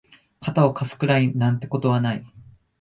[0.39, 2.25] 肩を貸すくらいなんてことはない